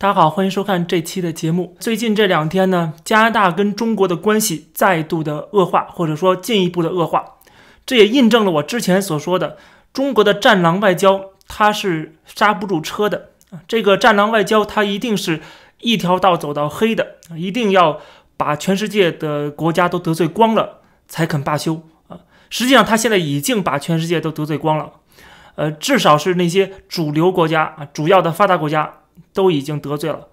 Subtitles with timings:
[0.00, 1.76] 大家好，欢迎收看这期的节目。
[1.78, 7.22] 最近这两天呢，加拿大跟中国的关系再度的恶化，或者说进一步的恶化，
[7.84, 9.58] 这也印证了我之前所说的，
[9.92, 13.60] 中国的战狼外交它是刹不住车的啊。
[13.68, 15.42] 这个战狼外交它一定是
[15.80, 18.00] 一条道走到黑的，一定要
[18.38, 20.78] 把全世界的国家都得罪光了
[21.08, 22.20] 才肯罢休啊。
[22.48, 24.92] 实际上，他现在已经把全世界都得罪光了，
[25.56, 28.94] 呃，至少是那些主流国家啊，主要的发达国家。
[29.32, 30.28] 都已经得罪了，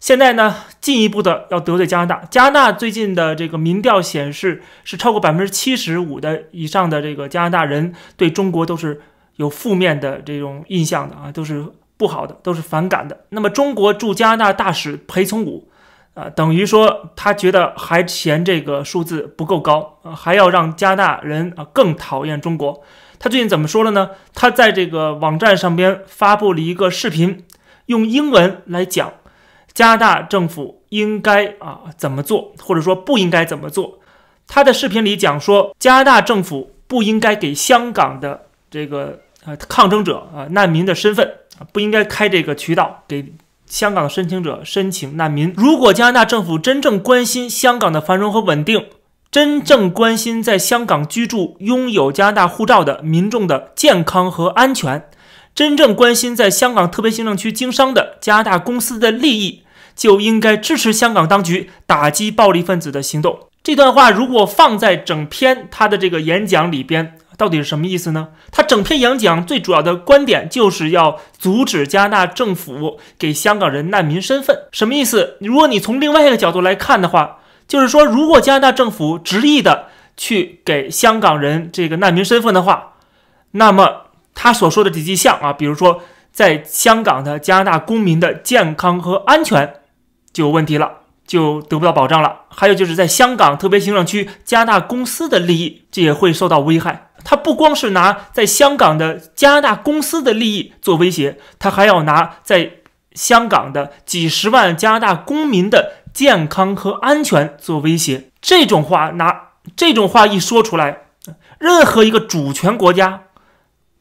[0.00, 2.24] 现在呢，进一步的要得罪加拿大。
[2.28, 9.00] 加拿大最近的这个民调显示，是超过百分之七十五的以上的这个加拿大人对中国都是
[9.36, 11.64] 有负面的这种印象的啊，都是
[11.96, 13.24] 不好的，都是反感的。
[13.28, 15.68] 那么，中国驻加拿大大使裴从武
[16.14, 22.82] 啊，等于说他觉得还嫌这个数字不够高啊，还要让加拿大人啊更讨厌中国。
[23.20, 24.10] 他最近怎么说了呢？
[24.34, 27.44] 他在这个网站上边发布了一个视频。
[27.86, 29.12] 用英文来讲，
[29.72, 33.98] 加拿大政府应该啊怎么做，或者说不应该怎么做？
[34.46, 41.32] 他的视频里讲说，加拿大政府不应该给香港的这个呃抗争者啊难民的身份，
[41.72, 43.32] 不应该开这个渠道给
[43.66, 45.54] 香港申请者申请难民。
[45.56, 48.86] 如果加拿大政府真正关心香港的繁荣和稳定，
[49.30, 55.08] 真正关心在香港居住、拥有加拿大护照的民众的健康和安全。
[55.54, 59.62] 真正关心在香港特别行政区经商的加拿大公司的利益，
[59.94, 63.38] 就应该支持香港当局打击暴力分子的行动。
[63.62, 68.28] 这段话如果放在整篇他的这个演讲里边，到底是什么意思呢？
[68.50, 74.56] 他整篇演讲最主要的观点就是要阻止加拿大政府给香港人难民身份。
[74.72, 75.36] 什么意思？
[75.40, 82.94] 如果你从另外一个角度来看的话，就是说，如果加拿大政府执意的去给香港人这个难民身份的话，
[83.50, 84.06] 那么。
[84.34, 86.02] 他所说的这几项啊，比如说
[86.32, 89.74] 在香港的加拿大公民的健康和安全
[90.32, 90.90] 就有问题了，
[91.26, 92.40] 就得不到保障了。
[92.48, 97.10] 还有就是在香港特别行政区加拿大公司的利益，这也会受到危害。
[97.24, 102.72] 他不光是拿在香港的加拿大公司的利益做威胁，他还要拿在
[103.12, 108.30] 香港的几十万加拿大公民的健康和安全做威胁。
[108.40, 111.02] 这种话拿这种话一说出来，
[111.60, 113.24] 任何一个主权国家。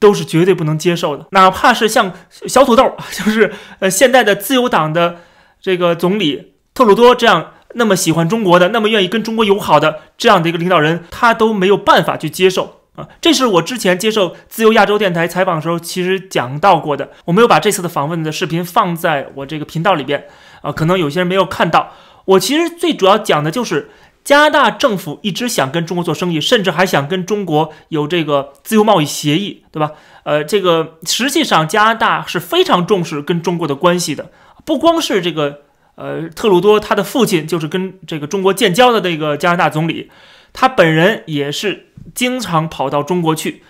[0.01, 2.11] 都是绝对不能接受的，哪怕是像
[2.47, 5.17] 小土豆， 就是呃现在的自由党的
[5.61, 13.07] 这个总理特鲁多这样那么喜欢中国的，那么愿意跟中国友好的这样的一个领导人，他都没有办法去接受啊。
[13.21, 17.11] 这是我之前接受自由亚洲电台采访的时候，其实讲到过的。
[17.25, 20.25] 我没有把这次的访问的视频放在我这个频道里边
[20.61, 21.93] 啊，可能有些人没有看到。
[22.25, 23.91] 我其实最主要讲的就是。
[24.23, 29.91] 加拿大政府一直想跟中国做生意，甚至还想跟中国有这个自由贸易协议，对吧？
[30.23, 34.31] 呃，这个实际上加拿大是非常重视跟中国的关系的。
[34.63, 35.61] 不光是这个，
[35.95, 40.11] 呃，特鲁多他的父亲就是跟这个中国建交的那个加拿大总理，
[40.53, 43.63] 他本人也是经常跑到中国去，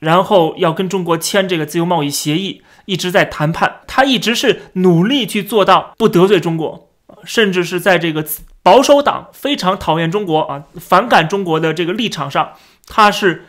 [0.00, 3.76] 然后要跟中国签这个自由贸易协议，一直在谈判。
[3.86, 6.90] 他一直是努力去做到不得罪中国，
[7.24, 8.24] 甚至是在这个。
[8.64, 12.54] 保守党非常讨厌中国啊，反感中国的这个立场上，
[12.86, 13.44] 他是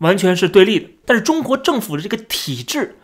[0.00, 0.86] 完全是对立的。
[1.06, 2.98] 但是中国政府的这个体制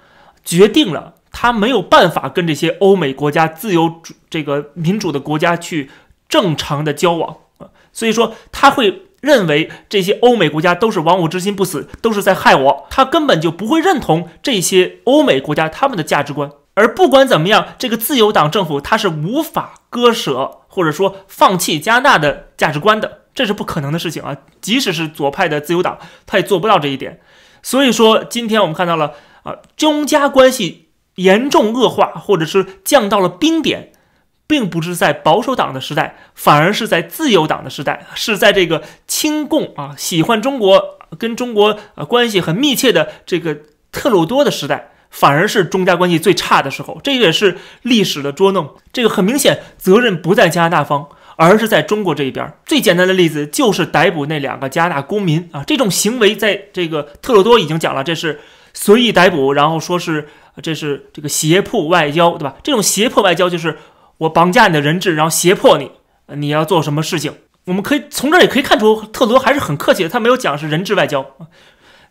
[0.44, 5.90] 决定了他没有办法跟这些欧美国家、自由主这个民主的国家去
[6.28, 16.50] 正常的交往啊，所以说他会认为这些欧美国家都是亡我之心不死，都是在害我，他根本就不会认同这些欧美国家他们的价值观。
[16.76, 24.36] 而不管怎么样，这个自由党政府他是无法割舍或者说放弃加拿大的价值观的，这是不可能的事情啊！
[24.60, 27.20] 即使是左派的自由党，他也做不到这一点。
[27.62, 33.92] 所以说，今天我们看到了啊，中加关系严重恶化，或者是降到了冰点，
[34.46, 43.60] 并不是在保守党的时代，反而是在自由党的时代，是在这个亲共啊，喜欢中国，跟中国呃关系很密切的这个
[43.90, 44.90] 特鲁多的时代。
[45.16, 48.74] 反而是中加关系最差的时候，这也是历史的捉弄。
[48.92, 52.52] 这个很明显，责任不在加拿大方，而是在中国这一边。
[52.66, 58.40] 最简单的例子就是逮捕那两个加拿大公民啊，这种行为在这个特鲁多已经讲了，这是
[58.74, 60.28] 随意逮捕，然后说是
[60.60, 62.56] 这是这个胁迫外交，对吧？
[62.62, 63.78] 这种胁迫外交就是
[64.18, 65.90] 我绑架你的人质，然后胁迫你，
[66.34, 67.32] 你要做什么事情？
[67.64, 71.24] 我们可以从这儿也可以看出，特鲁多还是很客气的，他没有讲是人质外交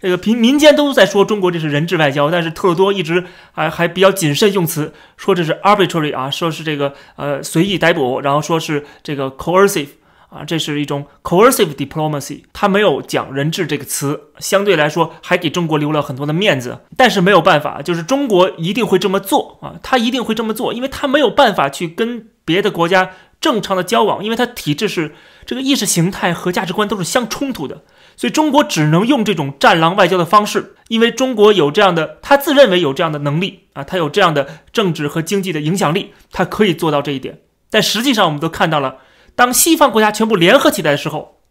[0.05, 9.87] 这个平民间都在说中国这是人质外交，但是特鲁多一直还还比较谨慎用词，说这是 arbitrary 啊，说是这个呃随意逮捕，然后说是这个 coercive
[10.29, 16.81] 啊，这是一种 coercive diplomacy，他没有讲人质这个词，相对来说还给中国留了很多的面子。
[16.95, 23.09] 但是没有办法，就是中国一定会这么做啊，他一定会这么做，因为他没有办法去跟别的国家
[23.41, 25.15] 正常的交往，因为他体制是
[25.47, 27.81] 这个意识形态和价值观都是相冲突的，
[28.17, 37.39] 所以中国只能用这种战狼外交的方式，因为中国有这样的，他自认为有这样的能力啊，他有这样的政治和经济的影响力，他可以做到这一点。
[37.69, 38.97] 但实际上，我们都看到了。
[39.35, 41.41] 当西方国家全部联合起来的时候，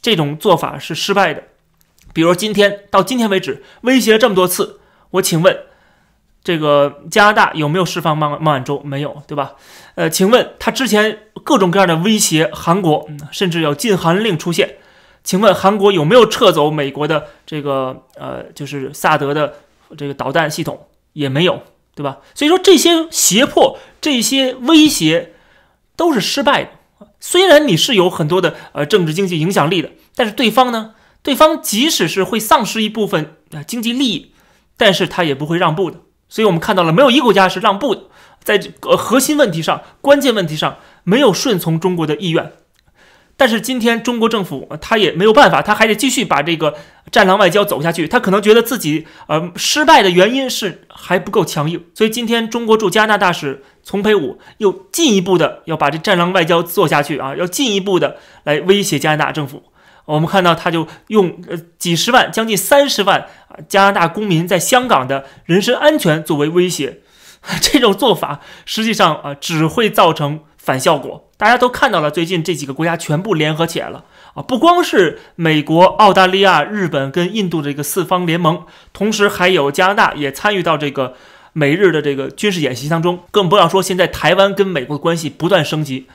[0.00, 1.42] 这种做法是失败的。
[2.14, 4.80] 比如今天到今天为止，威胁了这么多次，
[5.10, 5.56] 我请问，
[6.42, 8.80] 这个加拿大有没有释放孟孟晚舟？
[8.82, 9.52] 没有，对吧？
[9.94, 14.76] 呃，请问他之前各种各样的威胁韩国，甚至有禁韩令出现，
[15.24, 19.54] 请问韩国有没有撤走美国的这个呃，就是萨德的
[19.96, 20.88] 这个导弹系统？
[21.12, 21.62] 也没有，
[21.94, 22.18] 对吧？
[22.34, 25.34] 所以说这些胁迫、这些威胁
[25.94, 26.70] 都是失败的。
[27.20, 30.94] 虽然你是有很多的呃政治经济影响力的，但是对方呢？
[31.22, 34.32] 对方即使是会丧失一部分呃经济利益，
[34.76, 35.98] 但是他也不会让步的。
[36.28, 38.04] 所以我们看到了，没有一个国家是让步的，
[38.42, 42.52] 在这个核心问题上、关键问题上没有顺从中国的意愿。
[43.42, 46.72] 但是今天中国政府他也没有办法，他还得继续把这个
[47.10, 48.06] 战狼外交走下去。
[48.06, 59.64] 他可能觉得自己呃失败的原因是还不够强硬，所以今天中国驻加拿大大使丛培武又进一步的要把这战狼外交做下去啊，要进一步的来威胁加拿大政府。
[60.04, 67.00] 我们看到他就用呃几十万、将近三十万啊加拿大公民在香港的人身安全作为威胁，
[67.60, 70.42] 这种做法实际上啊只会造成。
[70.64, 72.08] 反效果，大家都看到了。
[72.08, 74.04] 最近这几个国家全部联合起来了
[74.34, 74.40] 啊！
[74.40, 78.62] 不光是美国、澳大利亚、日本跟印度的这个四方联盟，
[78.92, 81.16] 同时还有加拿大也参与到这个
[81.52, 83.18] 美日的这个军事演习当中。
[83.32, 86.06] 更不要说现在台湾跟美国的关系不断升级。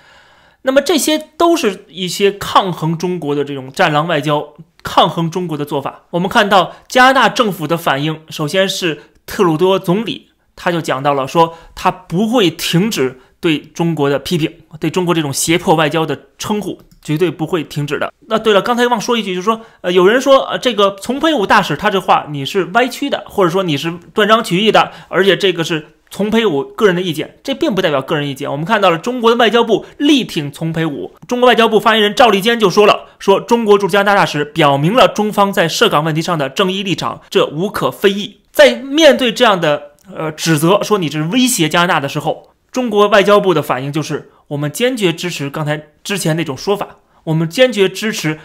[0.62, 6.04] 那么这些都是一些抗衡中国的这种战狼外交、抗衡中国的做法。
[6.12, 13.20] 我们看到加拿大政府的反应，首先是特鲁多总理，他就讲到了说他不会停止。
[13.48, 18.12] 对中国的批评，对中国这种胁迫外交的称呼，绝对不会停止的。
[18.28, 28.52] 那对了，刚才忘说一句，就是说，呃，有人说，呃，这个丛培武大使他这话你是歪曲的，或者说你是断章取义的，而且这个是丛培武个人的意见，这并不代表个人意见。
[28.52, 38.42] 我们看到了中国的外交部力挺丛培武，中国外交部发言人赵立坚就说了，说中国驻加拿大大使表明了中方在涉港问题上的正义立场，这无可非议。
[38.52, 42.50] 在面对这样的呃指责，说你这是威胁加拿大的时候。
[42.78, 48.40] 中国外交部的反应就是，我们坚决支持刚才之前那种说法，我们坚决支持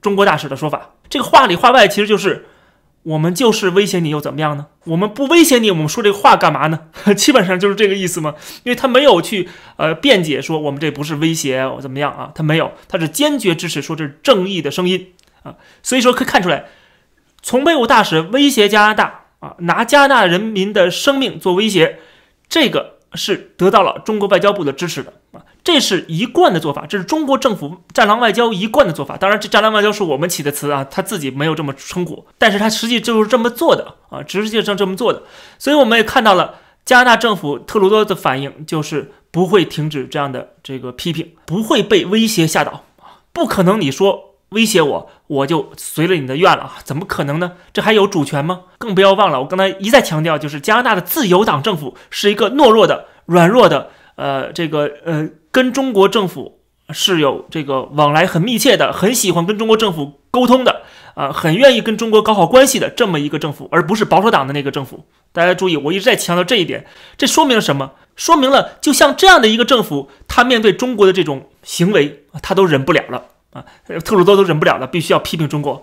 [0.00, 0.90] 中国大使的说法。
[1.10, 2.46] 这个话里话外其实就是，
[3.02, 4.68] 我们就是威胁你又怎么样呢？
[4.84, 6.78] 我们不威胁你，我们说这个话干嘛呢？
[7.16, 8.36] 基本上就是这个意思嘛。
[8.62, 15.12] 因为他没有去呃辩解说我们这不是威胁我怎么样啊，他没有，他是坚决支持说这是正义的声音
[15.42, 15.56] 啊。
[15.82, 16.66] 所以说可以看出来，
[17.42, 21.98] 从北武大使威胁加拿大啊，拿加拿大人民的生命做威胁，
[22.48, 22.91] 这个。
[23.14, 29.16] 是得到了中国外交部的支持的啊，这是一贯的做法，这是中国政府战狼外交一贯的做法。
[29.16, 35.22] 当然，这战狼外交是我们起的词啊，他自己没有这么称呼，但是他实际就是这么做的啊，实际上这么做的。
[35.58, 42.84] 所以我们也看到了加拿大政府特鲁多的反应，就是不会停止这样的这个批评，不会被威胁吓倒
[43.32, 43.80] 不可能。
[43.80, 44.31] 你说。
[44.52, 46.76] 威胁我，我就随了你的愿了啊？
[46.84, 47.52] 怎么可能呢？
[47.72, 48.62] 这还有主权吗？
[48.78, 60.82] 更不要忘了，我刚才一再强调，就是加拿大的自由党政府是一个懦弱的、软弱的，呃，这个呃，跟中国政府是有这个往来很密切的，很喜欢跟中国政府沟通的，
[61.14, 65.04] 啊，很愿意跟中国搞好关系的这么一个政府，而不是保守党的那个政府。
[65.32, 66.84] 大家注意，我一直在强调这一点，
[67.16, 67.92] 这说明了什么？
[68.14, 73.24] 说明了，就像这样的一个政府，他面对中国的这种行为，他都忍不了了。
[73.52, 73.64] 啊，
[74.04, 75.82] 特鲁多都忍不了了，必须要批评中国。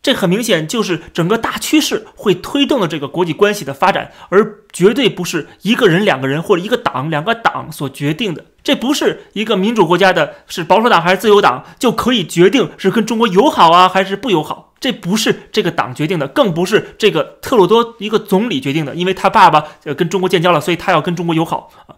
[0.00, 8.44] 这很明显就是整个大趋势会推动的这个国际关系的发展，而绝对不是一个人、两个人或者一个党、两个党所决定的。
[8.62, 14.72] 这不是一个民主国家的，是保守党还是自由党就可以决定是跟中国友好啊还是不友好？
[14.78, 21.96] 这不是这个党决定的，更不是这个特鲁多一个总理决定的，因为他爸爸呃跟中国建交了，所以他要跟中国友好啊。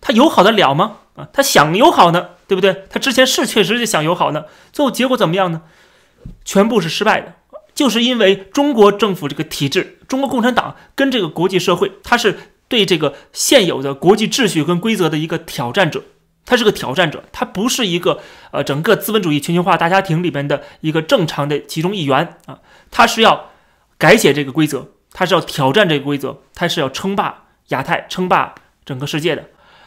[0.00, 0.96] 他友好的了吗？
[1.16, 2.84] 啊，他想友好呢，对不对？
[2.90, 4.44] 他之前是确实是想友好呢，
[4.74, 5.62] 最后结果怎么样呢？
[6.44, 7.34] 全部是失败的，
[7.74, 16.04] 就是因为中国政府这个体制，中国共产党跟这个国际社会，它是对这个现有的国际秩序跟规则的一个挑战者，
[16.44, 22.58] 它是个挑战者，它不是一个呃整个资本主义全球化大家庭里边的一个正常的其中一员啊，
[22.90, 23.50] 它是要
[23.96, 28.54] 改写这个规则，它是要挑战这个规则，它是要称霸亚太，称霸
[28.84, 29.44] 整个世界的。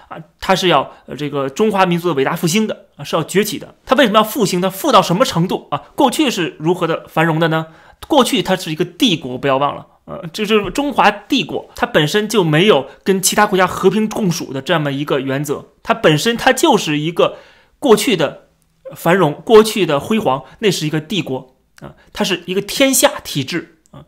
[0.07, 3.75] 啊，他是要呃这个中华民族的伟大复兴的啊，是要崛起的。
[3.85, 4.61] 他为什么要复兴？
[4.61, 5.83] 他富到什么程度啊？
[5.95, 7.67] 过去是如何的繁荣的呢？
[8.07, 17.37] 过去它是一个帝国，不要忘了，呃，就是中华帝国，它本身就没有跟其他国家和平共处的这么一个原则，它本身它就是一个
[17.79, 18.49] 过去的
[18.93, 24.03] 繁荣，过去的辉煌，那是一个帝国啊，它是一个天下体制啊，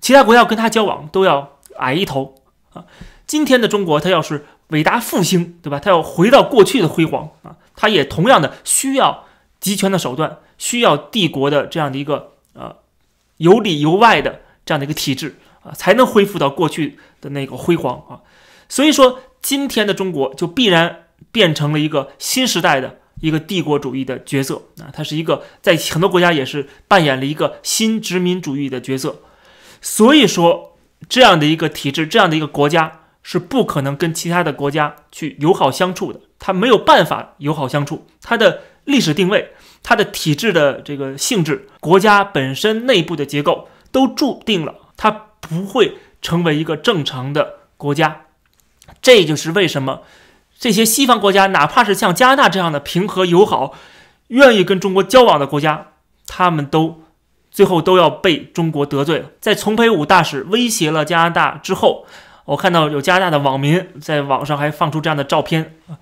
[0.00, 2.36] 其他国家要跟它交往都要矮一头
[2.72, 2.84] 啊。
[3.26, 5.78] 今天的中国，它要是伟大复兴，对吧？
[5.78, 9.24] 它要回到过去的辉煌啊，它也同样的需要
[9.60, 12.76] 集权的手段，需要帝国的这样的一个呃。
[13.38, 18.20] 由里由外的这样的一个体制啊，才能恢复到过去的那个辉煌啊。
[18.68, 24.86] 所以说，今天的中国就必然变成了一个新时代的一个帝国主义的角色啊。
[24.92, 29.22] 它是一个在很多国家也是扮演了一个新殖民主义的角色。
[29.80, 30.76] 所以说，
[31.08, 36.20] 这样的一个体制，这样的一个国家是不可能跟其他的国家去友好相处的。
[36.38, 39.52] 它没有办法友好相处，它的历史定位。
[39.84, 48.22] 它的体制的这个性质，国家本身内部的结构都注定了它不会成为一个正常的国家。
[49.00, 50.02] 这就是为什么
[50.56, 53.74] 这些西方国家，哪怕是像加拿大这样的平和友好、
[54.28, 55.88] 愿意跟中国交往的国家，
[56.28, 57.02] 他们都
[57.50, 59.30] 最后都要被中国得罪了。
[59.40, 62.06] 在丛培武大使威胁了加拿大之后，
[62.44, 65.98] 我看到有加拿大的网民在网上还放出这样的照片啊。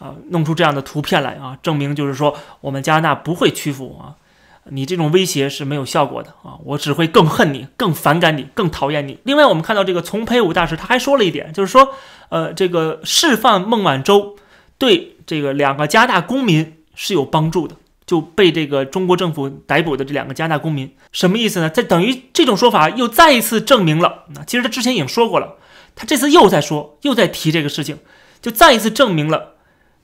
[0.00, 4.18] 啊，弄出这样的图片来啊，证明就是说我们加拿大不会屈服啊，
[4.64, 9.18] 你这种威胁是没有效果的啊，我只会更恨你、更反感你、更讨厌你。
[9.22, 11.94] 另外，我们看到这个丛培武大使他还说了一点，就是说，
[12.28, 14.36] 呃，这个释放孟晚舟
[14.78, 21.70] 对这个两个加拿大公民是有帮助的，就被这个中国政府逮捕的这两个加拿大公民，什么意思呢？
[21.70, 25.54] 这等于这种说法又再一次证明了，那其实他之前已经说过了，
[25.96, 27.98] 他这次又在说，又在提这个事情，
[28.42, 29.54] 就再一次证明了。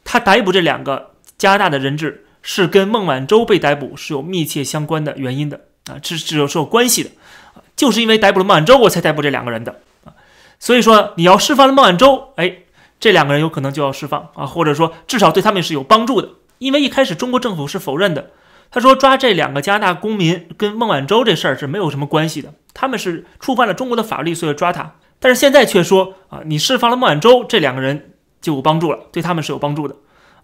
[0.04, 7.10] 他逮捕这两个加拿大的人质，是跟孟晚舟被逮捕是有密切相关的原因的啊，这是有是有关系的
[7.54, 10.14] 啊，就是因为逮捕了孟晚舟，我才逮捕这两个人的啊，
[10.58, 12.58] 所以说你要释放了孟晚舟，哎，
[12.98, 18.30] 这两个人有可能就要释放啊，或者说至少对他们是有帮助的，因为一开始中国政府是否认的，
[18.70, 28.08] 他说抓这两个加拿大公民跟孟晚舟这事儿是没有什么关系的，他们是触犯了中国的法律，所以抓他，但是现在却说啊，你释放了孟晚舟，这两个人。
[28.40, 29.94] 就有帮助了，对他们是有帮助的，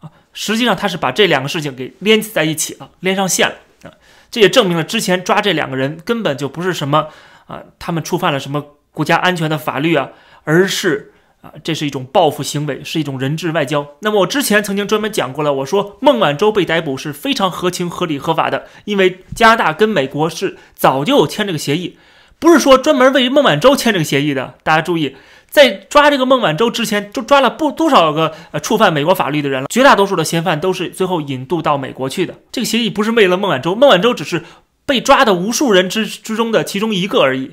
[0.01, 3.55] 啊，实际上他是把这两个事情给连在一起了，连上线了，
[3.85, 3.91] 啊，
[4.31, 7.09] 这也证明了之前抓这两个人根本就不是什么
[7.47, 10.11] 啊，他们触犯了什么国家安全的法律啊，
[10.45, 13.95] 而是啊，这是一种报复行为，是一种人质外交。
[14.01, 21.97] 那么我之前曾经专门讲过了，我说孟晚舟被逮捕是非常合情合理合法的，因为加拿大跟美国是早就签这个协议，
[22.39, 25.17] 不是说专门为孟晚舟签这个协议的，大家注意。
[25.49, 29.69] 在抓这个孟晚舟之前，就抓了不多少个呃触犯美国法律的人了。
[29.71, 32.35] 绝大多数的嫌犯都是最后引渡到美国去的。
[32.53, 34.43] 这个协议不是为了孟晚舟，孟晚舟只是
[34.85, 37.53] 被抓的无数人之之中的其中一个而已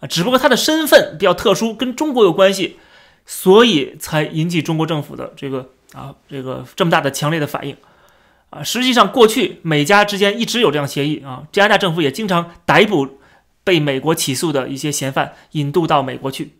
[0.00, 0.06] 啊。
[0.06, 2.78] 只不过他的身份比较特殊，跟中国有关系，
[3.26, 7.76] 所以才引起中国政府的这个啊这个这么大的强烈的反应
[8.48, 8.62] 啊。
[8.62, 11.42] 实际上，过去美加之间一直有这样协议啊。
[11.52, 13.18] 加拿大政府也经常逮捕
[13.64, 16.56] 被美国起诉的一些嫌犯，引渡到美国去。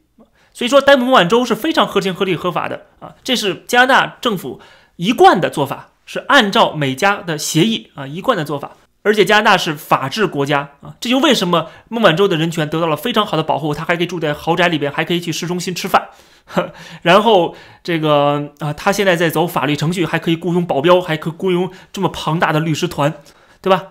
[0.53, 4.61] 所以说，逮捕孟晚舟是非常合情合理合法的啊，这是加拿大政府
[4.97, 8.73] 一贯的做法，是按照美加的协议啊一贯的做法。
[9.05, 16.11] 而且加拿大是法治国家啊，这就为什么孟晚舟的人权得到了非常好的保护，他还可以住在豪宅里边，还可以去市中心吃饭。
[16.45, 16.71] 呵
[17.03, 23.13] 然后这个啊，他现在在走法律程序，还可以雇佣保镖，还可雇佣这么庞大的律师团，
[23.61, 23.87] 对吧？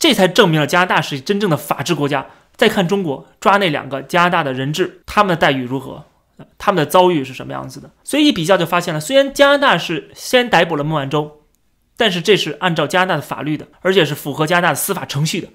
[0.00, 2.26] 这才证明了加拿大是真正的法治国家。
[2.56, 6.04] 再看中国抓那两个加拿大的人质，他们的待遇如何？
[6.58, 7.90] 他们的遭遇是什么样子的？
[8.02, 11.42] 所以一比较就发现了，虽然加拿大是先逮捕了孟晚舟，
[11.96, 15.48] 但是这是按照加拿大的法律的，而且是符合加拿大的司法程序的。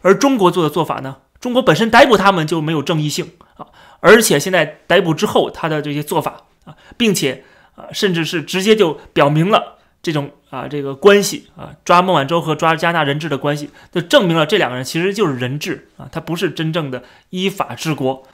[0.00, 1.18] 而中国做的做法呢？
[1.38, 3.66] 中国本身逮捕他们就没有正义性啊，
[4.00, 9.78] 而且现在逮捕之后，他的这些做法啊，并且啊，甚至是直接就表明了。
[10.02, 18.26] 这种啊，这个关系啊，抓孟晚舟和抓加拿大人质的关系，就证明了这两个人其实就是人质啊，他不是真正的依法治国，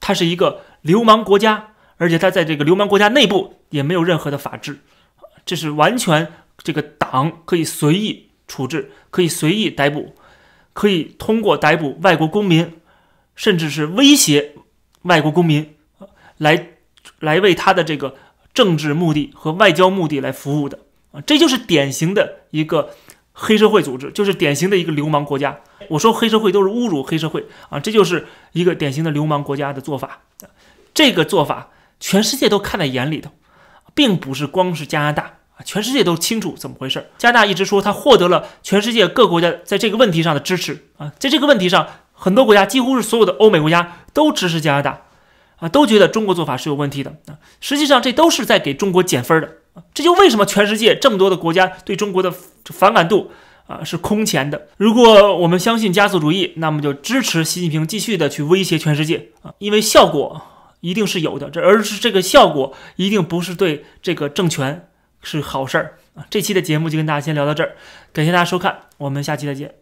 [0.00, 4.80] 他是一个流氓国家，而且他在这个流氓国家内部也没有任何的法治，
[5.46, 10.14] 这是完全这个党可以随意处置，可以随意逮捕，
[10.74, 12.78] 可以通过逮捕外国公民，
[13.34, 14.56] 甚至是威胁
[15.02, 15.74] 外国公民，
[16.36, 16.68] 来
[17.18, 18.14] 来为他的这个。
[18.52, 20.80] 政治目的和外交目的来服务的
[21.12, 22.90] 啊，这就是典型的一个
[23.32, 25.58] 黑社会组织，就是典型的一个流氓国家。
[25.88, 30.20] 我说黑社会都是侮辱黑社会啊，这就是一个典型的流氓国家的做法。
[30.94, 33.30] 这个做法全世界都看在眼里头
[33.94, 37.10] 并不是光是加拿大啊，全世界都清楚怎么回事。
[37.18, 45.02] 加拿大一直说他获得了全世界各国家在这个问题上的支持啊，在这个问题上，很多国家几乎是所有的欧美国家都支持加拿大
[45.56, 47.38] 啊，都觉得中国做法是有问题的啊。
[47.60, 49.56] 实际上，这都是在给中国减分的。
[49.94, 52.32] 这就为什么全世界这么多的国家对中国的
[52.64, 53.30] 反感度。
[53.66, 54.66] 啊，是空前的。
[54.78, 60.42] 如果我们相信加速主义，那么就支持习近平继续的去威胁全世界啊，因为效果
[60.80, 61.48] 一定是有的。
[61.48, 64.88] 这而是这个效果一定不是对这个政权
[65.22, 66.26] 是好事儿啊。
[66.28, 67.76] 这期的节目就跟大家先聊到这儿，
[68.12, 69.79] 感谢大家收看，我们下期再见。